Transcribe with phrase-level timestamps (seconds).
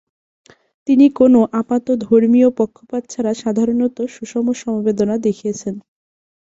[0.87, 5.75] তিনি কোনো আপাত ধর্মীয় পক্ষপাত ছাড়া সাধারণত সুষম সমবেদনা দেখিয়েছেন।